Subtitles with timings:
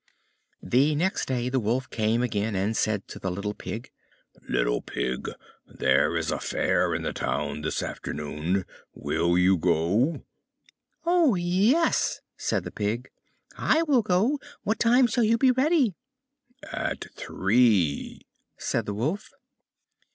[0.63, 3.91] The next day the Wolf came again, and said to the little Pig,
[4.49, 5.29] "Little Pig,
[5.67, 10.25] there is a Fair in the Town this afternoon: will you go?"
[11.05, 13.11] "Oh, yes," said the Pig,
[13.55, 15.93] I will go; what time shall you be ready?"
[16.71, 18.25] "At three,"
[18.57, 19.29] said the Wolf.